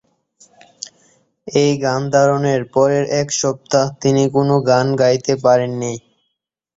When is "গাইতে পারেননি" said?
5.01-5.93